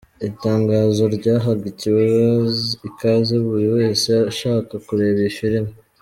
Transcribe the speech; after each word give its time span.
Itangazo 0.29 1.03
ryahaga 1.17 1.65
ikaze 2.89 3.35
buri 3.45 3.67
wese 3.75 4.11
ushaka 4.31 4.73
kureba 4.85 5.19
iyi 5.23 5.33
filime. 5.39 5.71